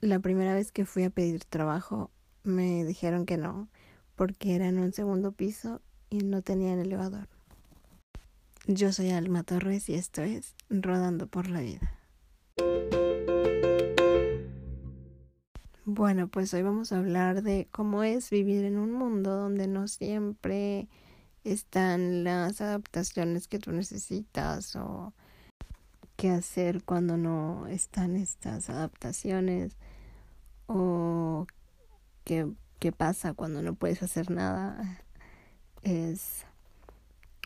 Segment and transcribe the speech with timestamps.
[0.00, 2.10] la primera vez que fui a pedir trabajo
[2.44, 3.68] me dijeron que no,
[4.14, 5.80] porque era en un segundo piso
[6.10, 7.28] y no tenían elevador.
[8.66, 11.92] Yo soy Alma Torres y esto es Rodando por la Vida.
[15.84, 19.86] Bueno, pues hoy vamos a hablar de cómo es vivir en un mundo donde no
[19.86, 20.88] siempre
[21.44, 25.14] están las adaptaciones que tú necesitas o
[26.16, 29.76] qué hacer cuando no están estas adaptaciones
[30.66, 31.46] o
[32.24, 32.46] qué,
[32.78, 35.00] qué pasa cuando no puedes hacer nada.
[35.82, 36.44] Es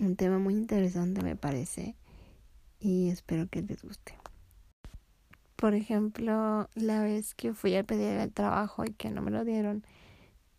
[0.01, 1.95] un tema muy interesante me parece
[2.81, 4.15] y espero que les guste.
[5.57, 9.45] Por ejemplo, la vez que fui a pedir el trabajo y que no me lo
[9.45, 9.85] dieron,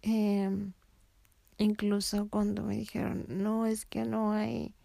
[0.04, 0.50] eh,
[1.58, 4.76] incluso cuando me dijeron, no, es que no hay,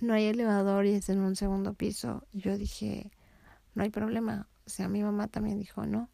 [0.00, 3.12] no hay elevador y es en un segundo piso, yo dije,
[3.74, 4.48] no hay problema.
[4.66, 6.10] O sea, mi mamá también dijo, no,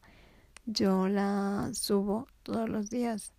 [0.65, 3.33] yo la subo todos los días.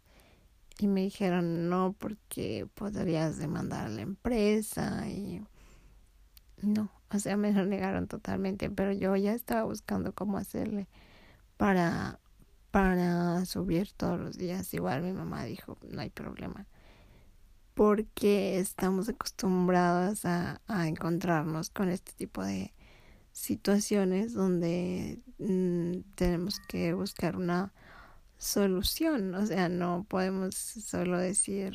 [0.80, 5.44] Y me dijeron, no, porque podrías demandar a la empresa y
[6.62, 10.88] no, o sea, me lo negaron totalmente, pero yo ya estaba buscando cómo hacerle
[11.58, 12.20] para
[12.74, 14.74] para subir todos los días.
[14.74, 16.66] Igual mi mamá dijo, no hay problema.
[17.76, 22.74] Porque estamos acostumbrados a, a encontrarnos con este tipo de
[23.34, 27.74] situaciones donde mm, tenemos que buscar una
[28.38, 29.36] solución.
[29.36, 31.74] O sea, no podemos solo decir,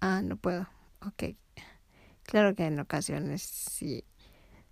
[0.00, 0.66] ah, no puedo.
[1.06, 1.36] Ok.
[2.24, 4.04] Claro que en ocasiones sí,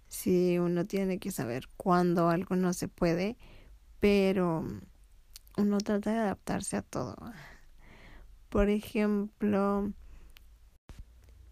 [0.09, 3.37] sí uno tiene que saber cuándo algo no se puede,
[4.01, 4.67] pero
[5.57, 7.17] uno trata de adaptarse a todo.
[8.51, 9.93] Por ejemplo,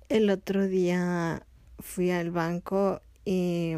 [0.09, 1.47] el otro día
[1.79, 3.75] fui al banco y,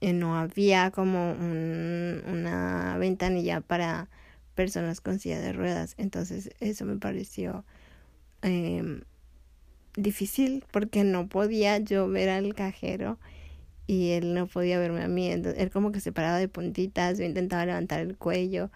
[0.00, 4.08] no había como una ventanilla para
[4.54, 5.94] personas con silla de ruedas.
[5.98, 7.64] Entonces eso me pareció
[8.42, 9.02] em,
[9.96, 13.18] difícil porque no podía yo ver al cajero
[13.86, 15.30] y él no podía verme a mí.
[15.30, 18.70] Él como que se paraba de puntitas, yo intentaba levantar el cuello,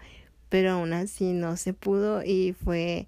[0.49, 3.07] pero aún así no se pudo y fue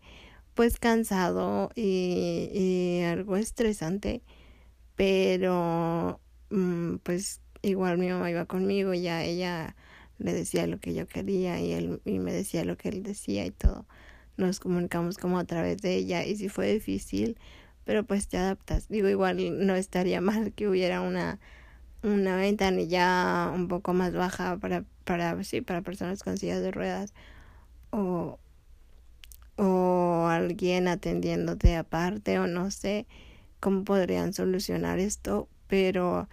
[0.54, 4.22] pues cansado y, y algo estresante,
[4.96, 6.20] pero
[6.50, 9.76] mm, pues igual mi mamá iba conmigo y ya ella
[10.20, 13.46] le decía lo que yo quería y él y me decía lo que él decía
[13.46, 13.86] y todo.
[14.38, 17.38] Nos comunicamos como a través de ella y sí fue difícil,
[17.86, 18.88] pero pues te adaptas.
[18.90, 21.40] Digo, igual no estaría mal que hubiera una
[22.04, 27.14] una ventanilla un poco más baja para, para, sí, para personas con sillas de ruedas
[27.92, 28.40] o,
[29.58, 33.08] o alguien atendiéndote aparte o no sé
[33.60, 36.30] cómo podrían solucionar esto, pero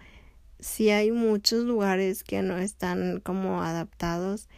[0.61, 4.49] sí hay muchos lugares que no están como adaptados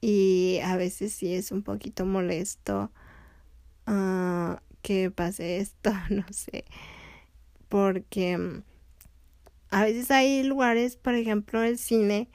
[0.00, 2.90] y a veces sí es un poquito molesto
[3.86, 6.64] uh, que pase esto, no sé,
[7.68, 8.62] porque
[9.70, 12.28] a veces hay lugares, por ejemplo, el cine,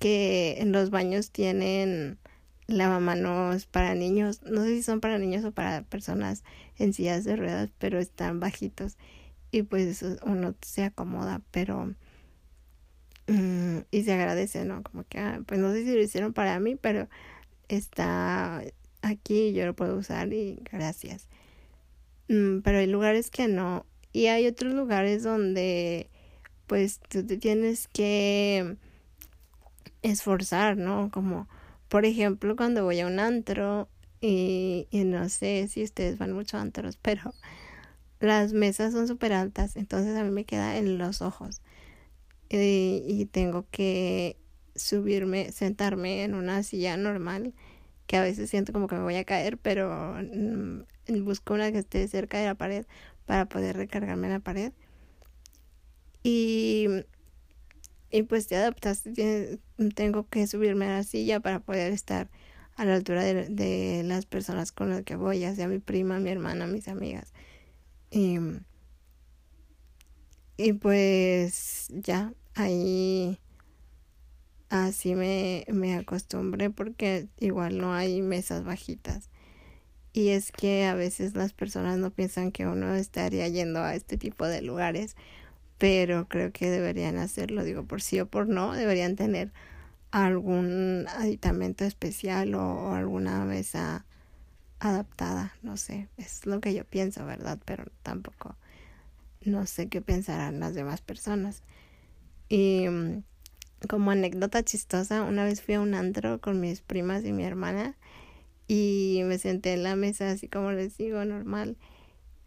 [0.00, 2.18] que en los baños tienen
[2.66, 4.42] lavamanos para niños.
[4.42, 6.42] No sé si son para niños o para personas
[6.78, 8.96] en sillas de ruedas, pero están bajitos.
[9.50, 11.94] Y pues uno se acomoda, pero...
[13.26, 14.82] Mm, y se agradece, ¿no?
[14.82, 17.08] Como que, ah, pues no sé si lo hicieron para mí, pero
[17.68, 18.62] está
[19.02, 21.28] aquí, yo lo puedo usar y gracias.
[22.28, 23.86] Mm, pero hay lugares que no.
[24.12, 26.08] Y hay otros lugares donde
[26.66, 28.76] pues tú te tienes que
[30.02, 31.10] esforzar, ¿no?
[31.10, 31.48] Como,
[31.88, 33.88] por ejemplo, cuando voy a un antro
[34.20, 37.34] y, y no sé si ustedes van mucho a antros, pero
[38.20, 41.62] las mesas son súper altas, entonces a mí me queda en los ojos
[42.48, 44.36] y, y tengo que
[44.76, 47.54] subirme, sentarme en una silla normal
[48.06, 51.78] que a veces siento como que me voy a caer, pero mm, busco una que
[51.78, 52.86] esté cerca de la pared
[53.26, 54.72] para poder recargarme en la pared
[56.22, 56.88] y,
[58.10, 59.04] y pues te adaptas.
[59.94, 62.28] Tengo que subirme a la silla para poder estar
[62.76, 66.18] a la altura de, de las personas con las que voy, ya sea mi prima,
[66.18, 67.32] mi hermana, mis amigas.
[68.10, 68.38] Y,
[70.56, 73.38] y pues ya, ahí
[74.68, 79.30] así me, me acostumbré porque igual no hay mesas bajitas.
[80.12, 84.16] Y es que a veces las personas no piensan que uno estaría yendo a este
[84.18, 85.14] tipo de lugares
[85.80, 89.50] pero creo que deberían hacerlo, digo, por sí o por no, deberían tener
[90.10, 94.04] algún aditamento especial o, alguna mesa
[94.80, 97.58] adaptada, no sé, es lo que yo pienso, ¿verdad?
[97.64, 98.56] Pero tampoco
[99.44, 101.62] no sé qué pensarán las demás personas.
[102.48, 102.86] Y,
[103.88, 107.96] como anécdota chistosa, una vez fui a un antro con mis primas y mi hermana
[108.68, 111.76] y me senté en la mesa así como les digo, normal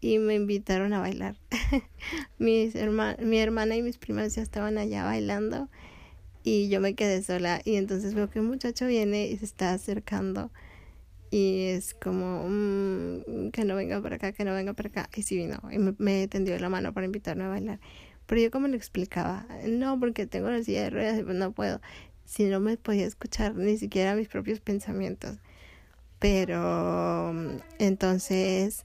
[0.00, 1.36] y me invitaron a bailar.
[2.38, 5.68] mis mi hermana y mis primas ya estaban allá bailando
[6.44, 9.72] y yo me quedé sola y entonces veo que un muchacho viene y se está
[9.72, 10.50] acercando
[11.34, 15.24] y es como mm, que no venga para acá, que no venga para acá y
[15.24, 17.80] sí vino y me, tendió la mano para invitarme a bailar
[18.26, 21.52] pero yo como le explicaba, no, porque tengo la silla de ruedas y pues no
[21.52, 21.80] puedo.
[22.24, 25.36] Si no me podía escuchar ni siquiera mis propios pensamientos.
[26.20, 27.34] Pero
[27.78, 28.82] entonces,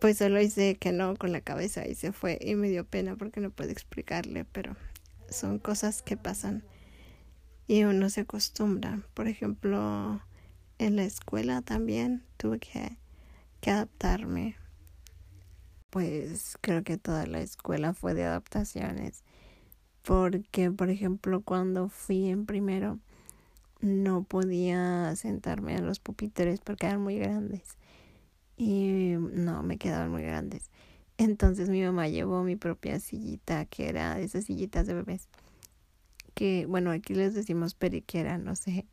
[0.00, 3.14] pues solo hice que no con la cabeza y se fue y me dio pena
[3.14, 4.74] porque no puedo explicarle, pero
[5.28, 6.64] son cosas que pasan
[7.68, 9.00] y uno se acostumbra.
[9.14, 10.20] Por ejemplo,
[10.78, 12.98] en la escuela también tuve que,
[13.70, 14.56] adaptarme
[15.90, 19.24] pues creo que toda la escuela fue de adaptaciones.
[20.02, 22.98] Porque, por ejemplo, cuando fui en primero,
[23.80, 27.76] no podía sentarme en los pupitres porque eran muy grandes.
[28.56, 30.70] Y no, me quedaban muy grandes.
[31.16, 35.28] Entonces mi mamá llevó mi propia sillita, que era de esas sillitas de bebés.
[36.34, 38.86] Que, bueno, aquí les decimos periquera, no sé,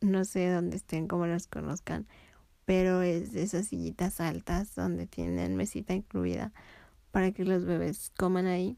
[0.00, 2.06] no sé dónde estén, como las conozcan
[2.68, 6.52] pero es de esas sillitas altas donde tienen mesita incluida
[7.12, 8.76] para que los bebés coman ahí.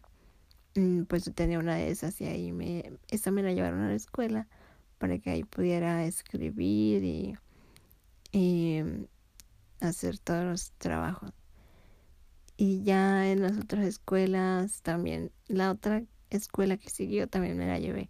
[0.76, 3.88] Mm, pues yo tenía una de esas y ahí me, esa me la llevaron a
[3.88, 4.46] la escuela
[4.98, 7.36] para que ahí pudiera escribir y,
[8.30, 8.80] y
[9.80, 11.32] hacer todos los trabajos.
[12.56, 17.80] Y ya en las otras escuelas también, la otra escuela que siguió también me la
[17.80, 18.08] llevé,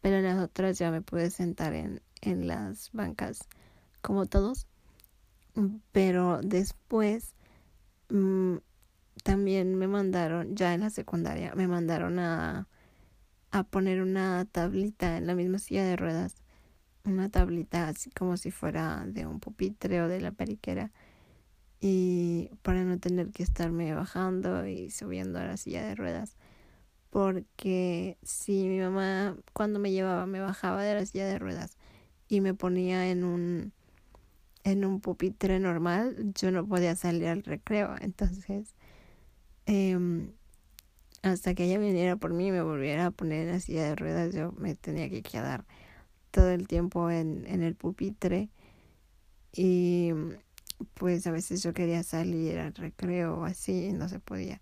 [0.00, 3.48] pero en las otras ya me pude sentar en, en las bancas
[4.02, 4.66] como todos
[5.92, 7.34] pero después
[8.10, 8.56] mm,
[9.22, 12.68] también me mandaron, ya en la secundaria, me mandaron a,
[13.50, 16.36] a poner una tablita en la misma silla de ruedas,
[17.04, 20.92] una tablita así como si fuera de un pupitre o de la periquera
[21.80, 26.36] y para no tener que estarme bajando y subiendo a la silla de ruedas
[27.10, 31.75] porque si mi mamá cuando me llevaba me bajaba de la silla de ruedas
[32.28, 33.72] y me ponía en un
[34.64, 37.94] en un pupitre normal yo no podía salir al recreo.
[38.00, 38.74] Entonces,
[39.66, 39.96] eh,
[41.22, 43.96] hasta que ella viniera por mí y me volviera a poner en la silla de
[43.96, 45.64] ruedas, yo me tenía que quedar
[46.32, 48.48] todo el tiempo en, en el pupitre.
[49.52, 50.10] Y
[50.94, 54.60] pues a veces yo quería salir al recreo o así y no se podía.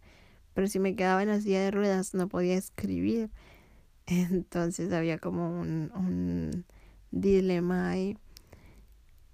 [0.54, 3.30] Pero si me quedaba en la silla de ruedas no podía escribir.
[4.06, 6.64] Entonces había como un, un
[7.14, 8.18] dilema ahí.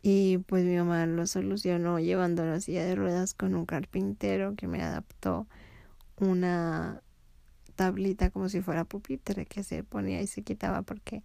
[0.03, 4.67] Y pues mi mamá lo solucionó llevando la silla de ruedas con un carpintero que
[4.67, 5.47] me adaptó
[6.17, 7.03] una
[7.75, 11.23] tablita como si fuera pupitre que se ponía y se quitaba porque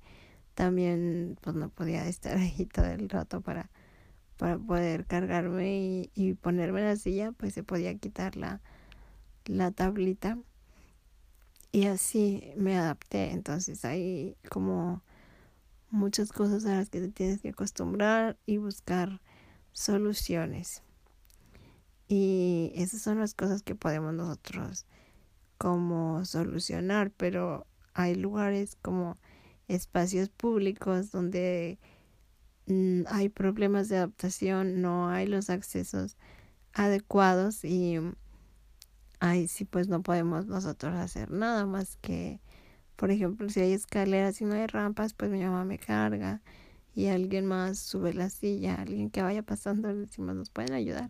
[0.56, 3.70] también pues no podía estar ahí todo el rato para,
[4.38, 8.62] para poder cargarme y, ponerme la silla pues se podía quitar la,
[9.46, 10.38] la tablita
[11.72, 15.02] y así me adapté entonces ahí como
[15.90, 19.22] muchas cosas a las que te tienes que acostumbrar y buscar
[19.72, 20.84] soluciones.
[22.08, 24.86] Y esas son las cosas que podemos nosotros
[25.58, 29.18] como solucionar, pero hay lugares como
[29.68, 31.80] espacios públicos donde
[32.68, 36.18] mm, hay problemas de adaptación, no hay los accesos
[36.74, 38.00] adecuados y
[39.20, 42.42] ahí sí pues no podemos nosotros hacer nada más que
[42.96, 46.42] por ejemplo, si hay escaleras y no hay rampas, pues mi mamá me carga
[46.96, 51.10] y alguien más sube la silla, alguien que vaya pasando, le decimos, nos pueden ayudar.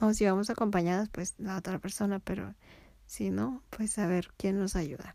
[0.00, 2.54] O si vamos acompañadas, pues la otra persona, pero
[3.06, 5.14] si no, pues a ver quién nos ayuda.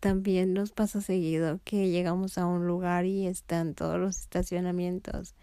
[0.00, 5.34] También nos pasa seguido que llegamos a un lugar y están todos los estacionamientos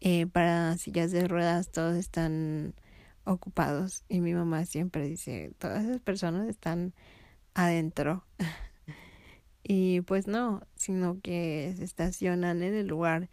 [0.00, 2.74] eh, para sillas de ruedas, todos están
[3.24, 4.04] ocupados.
[4.08, 6.94] Y mi mamá siempre dice, todas esas personas están
[7.54, 8.24] adentro.
[9.64, 13.28] y pues no, sino que se estacionan en el lugar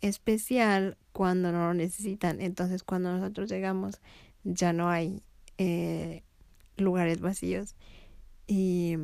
[0.00, 2.40] especial cuando no lo necesitan.
[2.40, 4.00] Entonces cuando nosotros llegamos
[4.44, 5.22] ya no hay
[5.58, 6.22] eh,
[6.76, 7.76] lugares vacíos.
[8.46, 8.96] Y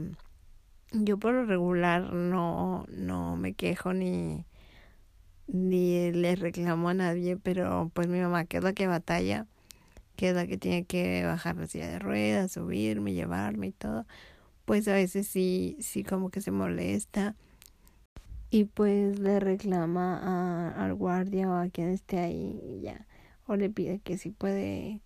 [0.93, 4.45] yo por lo regular no, no me quejo ni,
[5.47, 9.47] ni le reclamo a nadie, pero pues mi mamá que es la que batalla,
[10.17, 14.07] que es la que tiene que bajar la silla de ruedas, subirme, llevarme y todo,
[14.69, 17.35] pues a veces sí, sí como que se molesta
[18.51, 23.07] y pues le reclama a, al guardia o a quien esté ahí y ya,
[23.47, 25.01] o le pide que si puede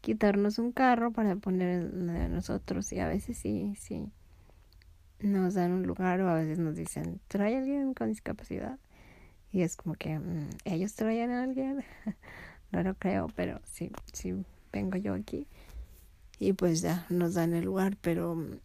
[0.00, 4.12] quitarnos un carro para poner de nosotros y a veces sí, sí,
[5.18, 8.78] nos dan un lugar o a veces nos dicen, ¿trae alguien con discapacidad?
[9.50, 11.82] Y es como que mm, ellos traen a alguien,
[12.70, 14.34] no lo creo, pero sí, sí
[14.72, 15.48] vengo yo aquí.
[16.38, 18.60] Y pues ya nos dan el lugar, pero mm,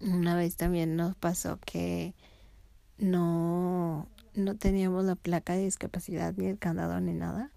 [0.00, 2.14] una vez también nos pasó que
[2.98, 7.50] no, no teníamos la placa de discapacidad ni el candado ni nada.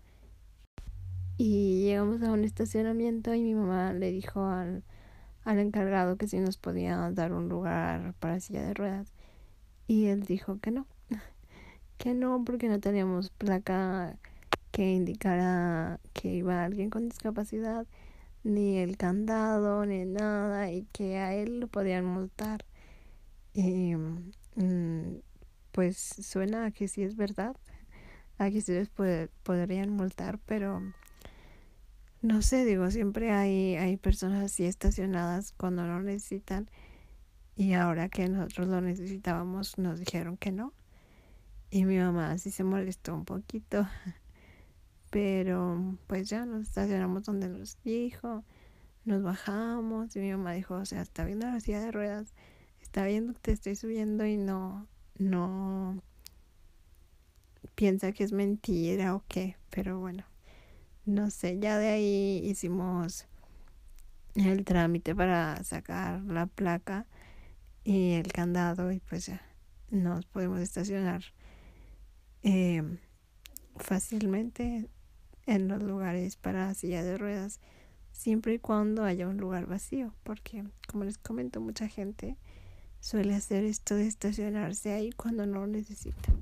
[1.37, 4.83] Y llegamos a un estacionamiento y mi mamá le dijo al,
[5.43, 9.11] al encargado que si nos podía dar un lugar para silla de ruedas.
[9.87, 10.85] Y él dijo que no,
[11.97, 14.17] que no, porque no teníamos placa
[14.71, 17.85] que indicara que iba alguien con discapacidad,
[18.43, 22.65] ni el candado, ni nada, y que a él lo podían multar.
[23.53, 25.21] Y mm,
[25.71, 27.55] pues suena a que sí es verdad,
[28.37, 28.73] a que sí
[29.43, 30.81] podrían multar, pero
[32.21, 36.69] no sé, digo, siempre hay, hay personas así estacionadas cuando lo necesitan
[37.55, 40.73] y ahora que nosotros lo necesitábamos nos dijeron que no.
[41.69, 43.87] Y mi mamá sí se molestó un poquito,
[45.11, 48.43] pero pues ya nos estacionamos donde nos dijo,
[49.05, 52.33] nos bajamos y mi mamá dijo, o sea, está viendo la silla de ruedas,
[52.81, 54.87] está viendo que te estoy subiendo y no,
[55.19, 56.01] no
[57.75, 60.23] piensa que es mentira o qué, pero bueno
[61.05, 63.27] no sé, ya de ahí hicimos
[64.35, 67.07] el trámite para sacar la placa
[67.83, 69.41] y el candado y pues ya
[69.89, 71.23] nos podemos estacionar
[72.43, 72.83] eh,
[73.77, 74.89] fácilmente
[75.55, 77.59] en los lugares para silla de ruedas
[78.11, 82.37] siempre y cuando haya un lugar vacío porque como les comento mucha gente
[82.99, 86.33] suele hacer esto de estacionarse ahí cuando no lo necesita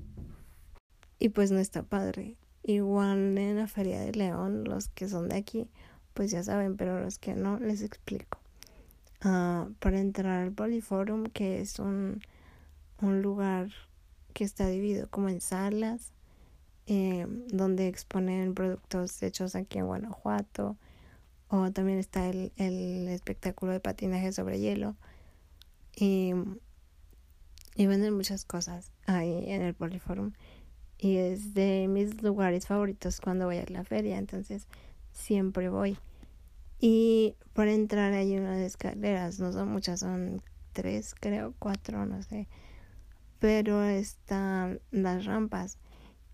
[1.18, 5.36] y pues no está padre Igual en la Feria de León, los que son de
[5.36, 5.68] aquí,
[6.14, 8.38] pues ya saben, pero los que no, les explico.
[9.24, 12.20] Uh, para entrar al Polyforum, que es un,
[13.00, 13.70] un lugar
[14.34, 16.12] que está dividido como en salas,
[16.92, 20.76] eh, donde exponen productos hechos aquí en Guanajuato,
[21.46, 24.96] o también está el, el espectáculo de patinaje sobre hielo,
[25.94, 26.32] y,
[27.76, 30.32] y venden muchas cosas ahí en el Polyforum
[30.98, 34.66] y es de mis lugares favoritos cuando voy a la feria, entonces
[35.12, 35.96] siempre voy.
[36.80, 40.42] Y para entrar hay unas escaleras, no son muchas, son
[40.72, 42.48] tres, creo, cuatro, no sé.
[43.38, 45.78] Pero están las rampas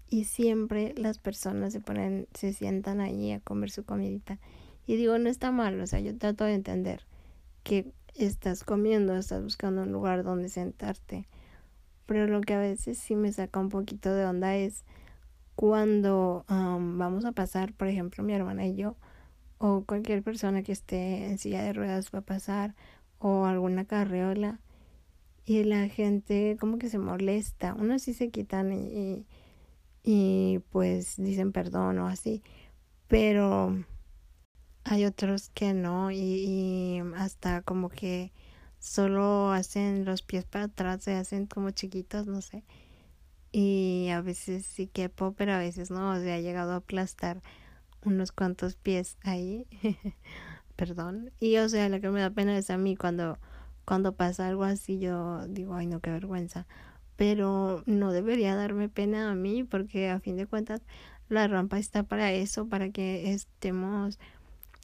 [0.08, 4.38] y siempre las personas se ponen, se sientan allí a comer su comidita.
[4.86, 7.06] Y digo, no está mal, o sea, yo trato de entender
[7.64, 11.26] que estás comiendo, estás buscando un lugar donde sentarte
[12.06, 14.84] pero lo que a veces sí me saca un poquito de onda es
[15.56, 18.96] cuando vamos a pasar, por ejemplo, mi hermana y yo,
[19.58, 22.74] o cualquier persona que esté en silla de ruedas va a pasar,
[23.18, 24.60] o alguna carreola,
[25.44, 27.74] y la gente como que se molesta.
[27.74, 29.26] Unos sí se quitan y
[30.70, 32.42] pues dicen perdón o así,
[33.08, 33.84] pero
[34.84, 38.32] hay otros que no, y, y hasta como que
[38.78, 42.64] solo hacen los pies para atrás, se hacen como chiquitos, no sé.
[43.52, 47.42] Y a veces sí quepo, pero a veces no, o sea, ha llegado a aplastar
[48.04, 49.66] unos cuantos pies ahí.
[50.76, 51.32] Perdón.
[51.40, 53.38] Y o sea, lo que me da pena es a mí cuando
[53.86, 56.66] cuando pasa algo así yo digo, ay, no, qué vergüenza.
[57.16, 60.82] Pero no debería darme pena a mí porque a fin de cuentas
[61.28, 64.18] la rampa está para eso, para que estemos,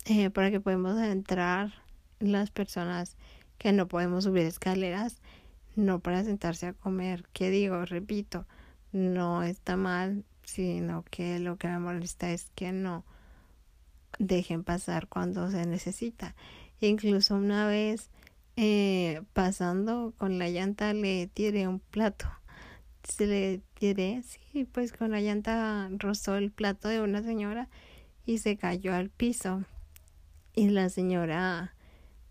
[0.07, 1.73] eh, para que podamos entrar
[2.19, 3.17] las personas
[3.59, 5.21] que no podemos subir escaleras,
[5.77, 7.25] no para sentarse a comer.
[7.33, 8.47] Que digo, repito,
[8.93, 13.05] no está mal, sino que lo que me molesta es que no
[14.19, 16.35] dejen pasar cuando se necesita.
[16.81, 18.11] Incluso una vez
[18.57, 22.27] eh, pasando con la llanta le tiré un plato.
[23.05, 27.69] Se le tiré, sí, pues con la llanta rozó el plato de una señora
[28.27, 29.65] y se cayó al piso.
[30.55, 31.75] Y la señora,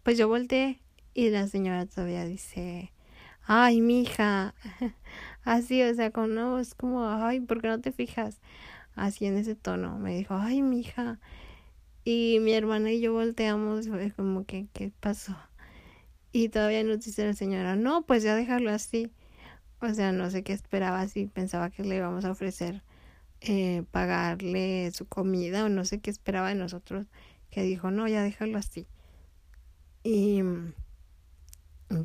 [0.03, 0.79] pues yo volteé
[1.13, 2.93] y la señora todavía dice,
[3.45, 4.53] ay, mi hija,
[5.43, 8.39] así, o sea, con no, es como, ay, ¿por qué no te fijas?
[8.95, 11.19] Así en ese tono, me dijo, ay, mi hija.
[12.03, 15.35] Y mi hermana y yo volteamos, fue como que, ¿qué pasó?
[16.31, 19.11] Y todavía nos dice la señora, no, pues ya dejarlo así.
[19.81, 22.83] O sea, no sé qué esperaba, si pensaba que le íbamos a ofrecer
[23.41, 27.07] eh, pagarle su comida o no sé qué esperaba de nosotros,
[27.49, 28.87] que dijo, no, ya déjalo así.
[30.03, 30.41] Y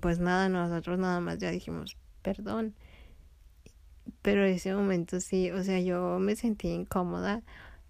[0.01, 2.75] pues nada, nosotros nada más ya dijimos perdón.
[4.23, 7.43] Pero ese momento sí, o sea, yo me sentí incómoda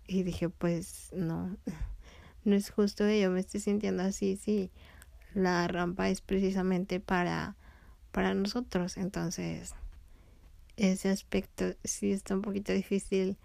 [0.06, 1.56] y dije, pues no,
[2.44, 4.70] no es justo que yo me esté sintiendo así, sí.
[5.36, 7.54] La rampa es precisamente para
[8.16, 8.96] para nosotros.
[8.96, 9.74] Entonces,
[10.78, 13.36] ese aspecto sí está un poquito difícil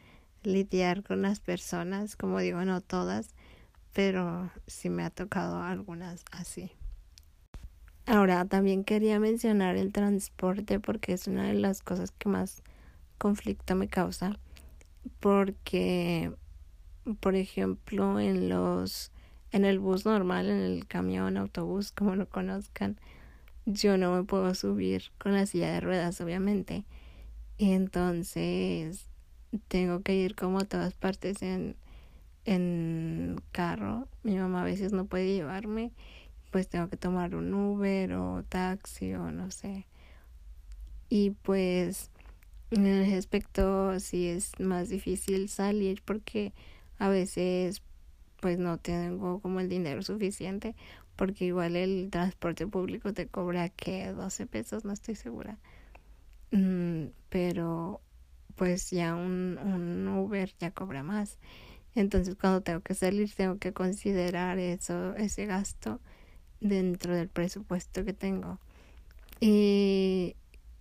[0.43, 3.35] lidiar con las personas, como digo, no todas,
[3.91, 6.71] pero sí me ha tocado algunas así.
[8.05, 12.63] Ahora, también quería mencionar el transporte porque es una de las cosas que más
[13.17, 14.39] conflicto me causa,
[15.19, 16.31] porque,
[17.19, 19.11] por ejemplo, en los,
[19.51, 22.97] en el bus normal, en el camión, autobús, como lo conozcan,
[23.65, 26.85] yo no me puedo subir con la silla de ruedas, obviamente.
[27.57, 29.07] Y entonces
[29.67, 31.75] tengo que ir como a todas partes en,
[32.45, 34.07] en carro.
[34.23, 35.91] Mi mamá a veces no puede llevarme,
[36.51, 39.85] pues tengo que tomar un Uber o taxi o no sé.
[41.09, 42.09] Y pues
[42.71, 46.53] en ese aspecto es más difícil salir porque
[46.97, 47.81] a veces
[48.41, 50.75] pues no tengo como el dinero suficiente
[51.15, 55.57] porque igual el transporte público te cobra que 12 pesos, no estoy segura.
[56.51, 58.01] Mm, pero
[58.55, 61.37] pues ya un, un Uber ya cobra más.
[61.95, 65.99] Entonces cuando tengo que salir tengo que considerar eso, ese gasto
[66.59, 68.59] dentro del presupuesto que tengo.
[69.39, 70.35] Y,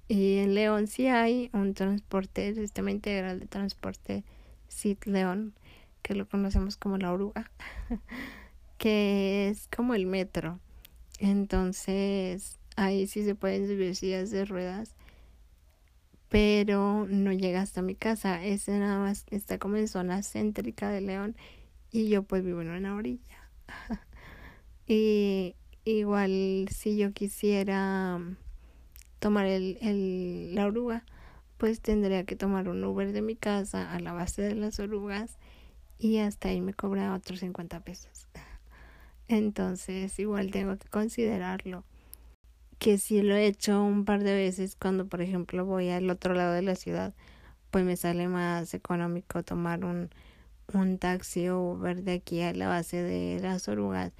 [0.09, 4.25] y en León sí hay un transporte, el sistema integral de transporte
[4.69, 5.55] SIT León,
[6.03, 7.51] que lo conocemos como la oruga,
[8.79, 10.61] que es como el metro.
[11.19, 14.97] Entonces ahí sí se pueden subir sillas de ruedas
[16.31, 18.43] pero no llega hasta mi casa.
[18.43, 21.37] Ese nada más está como en zona céntrica de León
[21.91, 23.51] y yo pues vivo en una orilla.
[24.87, 28.21] y igual si yo quisiera
[29.19, 31.05] tomar el, el, la oruga,
[31.59, 35.37] pues tendría que tomar un Uber de mi casa a la base de las orugas
[36.01, 38.27] y hasta ahí me cobra otros 50 pesos.
[39.29, 41.85] Entonces igual tengo que considerarlo
[42.81, 46.33] que sí lo he hecho un par de veces cuando, por ejemplo, voy al otro
[46.33, 47.15] lado de la ciudad,
[47.71, 50.09] pues me sale más económico tomar un,
[50.73, 54.13] un taxi o Uber de aquí a la base de las orugas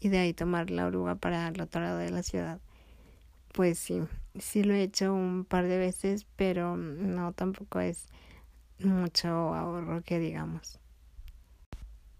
[0.00, 2.60] y de ahí tomar la oruga para el otro lado de la ciudad.
[3.52, 4.02] Pues sí,
[4.40, 8.08] sí lo he hecho un par de veces, pero no tampoco es
[8.80, 10.80] mucho ahorro que digamos.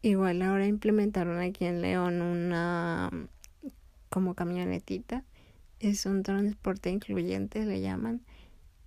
[0.02, 3.10] Igual ahora implementaron aquí en León una
[4.08, 5.24] como camionetita
[5.80, 8.22] es un transporte incluyente, le llaman,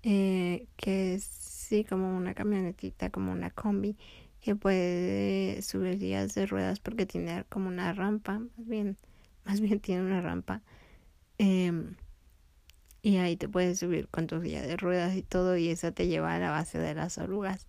[0.04, 3.96] eh, que es sí como una camionetita, como una combi,
[4.42, 8.98] que puede subir días de ruedas porque tiene como una rampa, más bien,
[9.46, 10.62] más bien tiene una rampa.
[11.38, 11.96] Em,
[13.02, 16.08] y ahí te puedes subir con tu guía de ruedas y todo, y eso te
[16.08, 17.68] lleva a la base de las orugas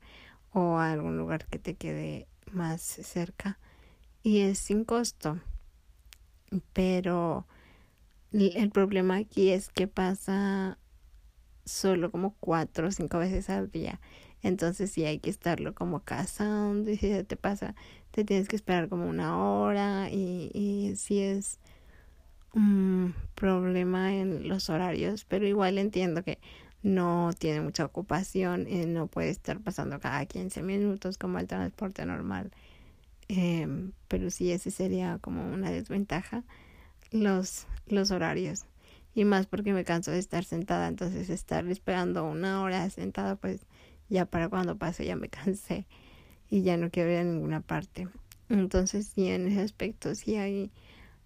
[0.52, 3.58] o a algún lugar que te quede más cerca.
[4.22, 5.40] Y es sin costo.
[6.72, 7.46] Pero
[8.32, 10.78] el problema aquí es que pasa
[11.64, 14.00] solo como cuatro o cinco veces al día.
[14.42, 17.74] Entonces sí hay que estarlo como cazando y si te pasa,
[18.10, 21.60] te tienes que esperar como una hora y, y sí es
[22.52, 26.38] un problema en los horarios, pero igual entiendo que
[26.82, 32.04] no tiene mucha ocupación y no puede estar pasando cada 15 minutos como el transporte
[32.06, 32.50] normal.
[33.28, 33.66] Eh,
[34.08, 36.44] pero sí, ese sería como una desventaja
[37.12, 38.64] los, los horarios.
[39.14, 43.66] Y más porque me canso de estar sentada, entonces estar esperando una hora sentada, pues
[44.08, 45.86] ya para cuando pase ya me cansé
[46.50, 48.08] y ya no quiero ir a ninguna parte.
[48.48, 50.70] Entonces sí, en ese aspecto sí hay,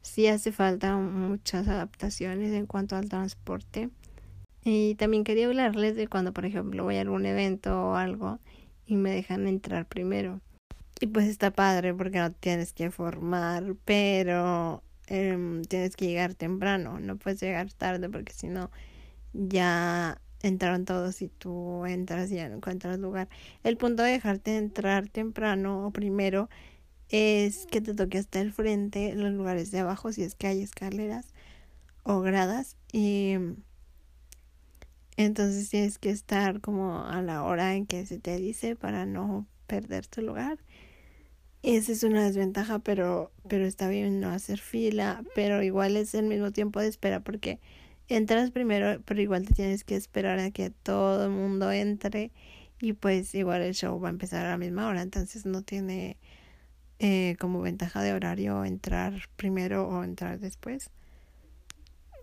[0.02, 3.90] sí hace falta muchas adaptaciones en cuanto al transporte.
[4.68, 8.40] Y también quería hablarles de cuando, por ejemplo, voy a algún evento o algo
[8.84, 10.40] y me dejan entrar primero.
[11.00, 16.98] Y pues está padre porque no tienes que formar, pero Em, tienes que llegar temprano,
[17.00, 18.70] no puedes llegar tarde porque si no
[19.32, 23.28] ya entraron todos y tú entras y ya no encuentras lugar.
[23.64, 26.48] El punto de dejarte entrar temprano o primero
[27.10, 30.62] es que te toque hasta el frente, los lugares de abajo, si es que hay
[30.62, 31.26] escaleras
[32.04, 32.76] o gradas.
[32.92, 33.36] Y
[35.16, 39.46] entonces tienes que estar como a la hora en que se te dice para no
[39.66, 40.58] perder tu lugar.
[41.62, 46.26] Esa es una desventaja, pero, pero está bien no hacer fila, pero igual es el
[46.26, 47.60] mismo tiempo de espera porque
[48.08, 52.30] entras primero, pero igual te tienes que esperar a que todo el mundo entre
[52.80, 56.18] y pues igual el show va a empezar a la misma hora, entonces no tiene
[56.98, 60.90] eh, como ventaja de horario entrar primero o entrar después.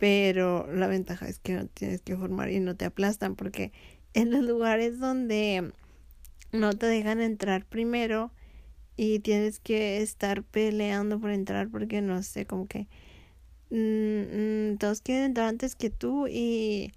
[0.04, 3.72] Pero la ventaja es que no tienes que formar y no te aplastan porque
[4.14, 5.72] en los lugares donde
[6.52, 8.34] no te dejan entrar primero,
[8.98, 12.90] y tienes que estar peleando por entrar porque no sé, como que
[13.70, 16.92] mm, mm, todos quieren entrar antes que tú y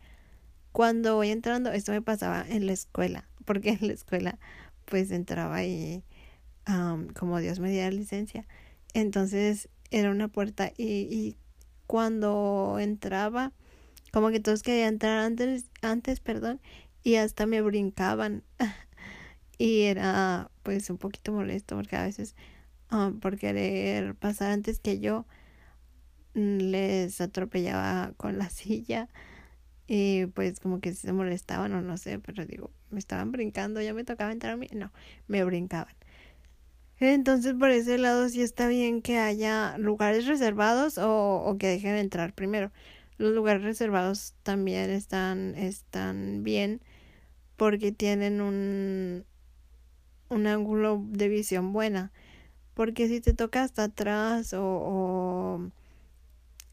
[0.73, 4.37] cuando voy entrando, esto me pasaba en la escuela, porque en la escuela
[4.85, 6.03] pues entraba y
[7.15, 8.49] como Dios me diera licencia.
[8.95, 11.37] Entonces era una puerta y, y
[11.87, 13.53] cuando entraba,
[14.13, 16.61] como que todos querían entrar antes, antes, perdón,
[17.03, 18.43] y hasta me brincaban.
[19.59, 22.35] y era pues un poquito molesto porque a veces
[23.21, 25.27] por querer pasar antes que yo
[26.35, 29.09] mm, les atropellaba con la silla
[29.89, 33.95] y pues como que se molestaban o no sé, pero digo, me estaban brincando, ya
[33.95, 34.93] me tocaba entrar a mí, no,
[35.29, 35.95] me brincaban.
[36.99, 42.33] Entonces por ese lado sí está bien que haya lugares reservados o, que dejen entrar
[42.33, 42.73] primero.
[43.19, 46.81] Los lugares reservados también están, están bien
[47.57, 49.25] porque tienen un,
[50.29, 52.13] un ángulo de visión buena.
[52.75, 55.71] Porque si te toca hasta atrás o, o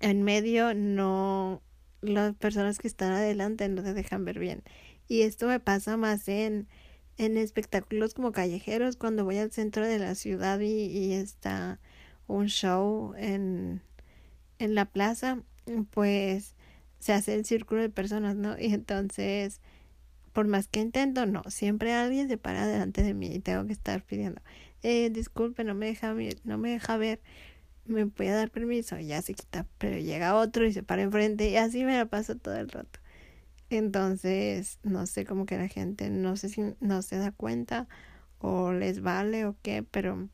[0.02, 1.62] en medio, no,
[2.02, 4.64] las personas que están adelante no te dejan ver bien.
[5.08, 6.68] Y esto me pasa más en,
[7.18, 11.80] en espectáculos como callejeros, cuando voy al centro de la ciudad y, y está
[12.28, 13.82] un show en,
[14.60, 15.42] en la plaza,
[15.92, 16.56] pues
[17.00, 18.58] se hace el círculo de personas, ¿no?
[18.60, 19.62] Y entonces,
[20.34, 23.74] por más que intento, no, siempre alguien se para delante de mí y tengo que
[23.74, 24.42] estar pidiendo,
[24.84, 27.22] eh, disculpe, no me deja, no me deja ver,
[27.86, 31.50] me puede dar permiso, y ya se quita, pero llega otro y se para enfrente
[31.50, 33.00] y así me la paso todo el rato.
[33.78, 37.88] Entonces, no sé cómo que la gente no sé si no se da cuenta
[38.40, 40.30] o les vale o qué, pero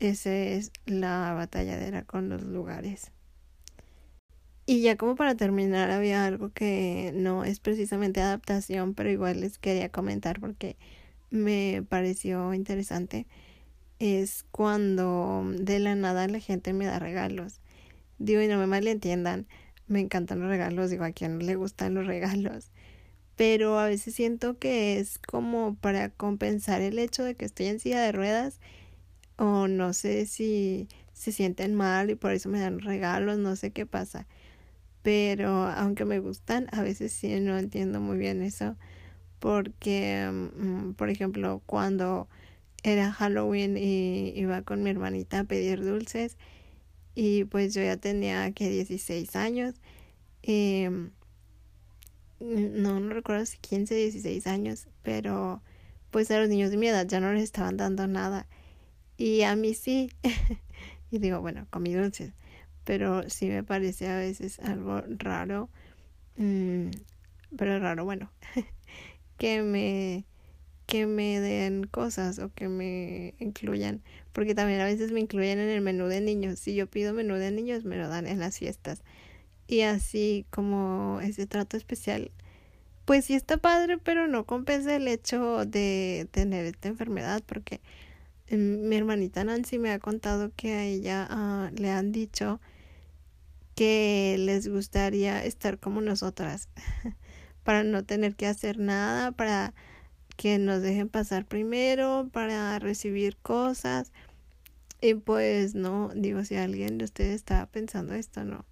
[0.00, 3.12] esa es la batalladera con los lugares.
[4.66, 9.58] Y ya como para terminar, había algo que no es precisamente adaptación, pero igual les
[9.58, 10.76] quería comentar porque
[11.30, 13.26] me pareció interesante.
[14.00, 17.60] Es cuando de la nada la gente me da regalos.
[18.18, 19.46] Digo, y no me malentiendan,
[19.88, 22.70] me encantan los regalos, digo, a quien le gustan los regalos.
[23.36, 27.80] Pero a veces siento que es como para compensar el hecho de que estoy en
[27.80, 28.60] silla de ruedas
[29.36, 33.72] o no sé si se sienten mal y por eso me dan regalos, no sé
[33.72, 34.26] qué pasa
[35.06, 38.74] pero aunque me gustan, a veces sí no entiendo muy bien eso,
[39.38, 42.28] porque, mm, por ejemplo, cuando
[42.82, 46.38] era Halloween y iba con mi hermanita a pedir dulces
[47.16, 49.74] y pues yo ya tenía que 16 años,
[50.46, 51.06] mm,
[52.38, 55.62] no, no recuerdo si 15, 16 años, pero
[56.12, 58.46] pues a los niños de mi edad ya no les estaban dando nada.
[59.16, 60.12] Y a mí sí,
[61.10, 62.32] y digo, bueno, comí dulces
[62.86, 65.68] pero sí me parece a veces algo raro,
[66.36, 66.90] mm,
[67.58, 68.30] pero raro, bueno,
[69.38, 70.24] que me
[70.86, 75.68] que me den cosas o que me incluyan, porque también a veces me incluyen en
[75.68, 76.58] el menú de niños.
[76.60, 79.02] Si yo pido menú de niños, me lo dan en las fiestas.
[79.66, 82.30] Y así como ese trato especial,
[83.04, 87.80] pues sí está padre, pero no compensa el hecho de tener esta enfermedad, porque
[88.50, 92.60] mm, mi hermanita Nancy me ha contado que a ella ah, le han dicho
[93.74, 96.68] que les gustaría estar como nosotras,
[97.64, 99.74] para no tener que hacer nada, para
[100.36, 104.12] que nos dejen pasar primero, para recibir cosas.
[105.00, 108.64] Y pues no, digo, si alguien de ustedes estaba pensando esto, no,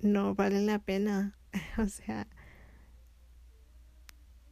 [0.00, 1.36] no vale la pena.
[1.78, 2.26] o sea,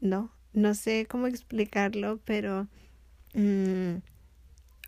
[0.00, 2.68] no, no sé cómo explicarlo, pero
[3.34, 3.96] mm,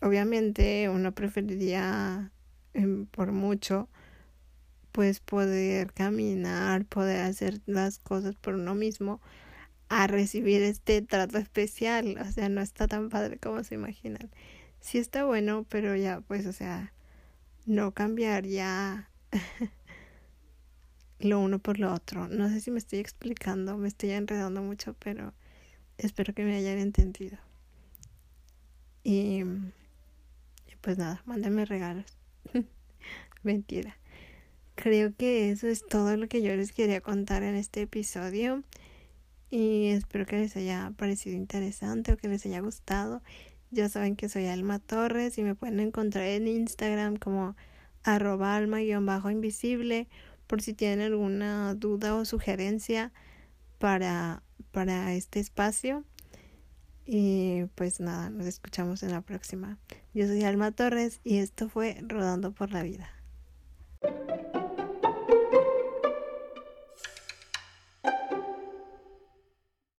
[0.01, 2.31] obviamente uno preferiría
[2.73, 3.89] em, por mucho
[4.91, 9.21] pues poder caminar, poder hacer las cosas por uno mismo,
[9.89, 12.17] a recibir este trato especial.
[12.19, 14.29] O sea, no está tan padre como se imaginan.
[14.79, 16.93] Sí está bueno, pero ya, pues, o sea,
[17.65, 19.09] no cambiar ya
[21.19, 22.27] lo uno por lo otro.
[22.27, 25.33] No sé si me estoy explicando, me estoy enredando mucho, pero
[25.97, 27.37] espero que me hayan entendido.
[29.03, 29.43] Y,
[30.81, 32.17] pues nada, mándenme regalos.
[33.43, 33.97] Mentira.
[34.75, 38.63] Creo que eso es todo lo que yo les quería contar en este episodio
[39.49, 43.21] y espero que les haya parecido interesante o que les haya gustado.
[43.71, 47.55] Ya saben que soy Alma Torres y me pueden encontrar en Instagram como
[48.03, 50.07] arroba alma-invisible
[50.47, 53.11] por si tienen alguna duda o sugerencia
[53.77, 56.03] para, para este espacio.
[57.05, 59.77] Y pues nada, nos escuchamos en la próxima.
[60.13, 63.09] Yo soy Alma Torres y esto fue Rodando por la Vida.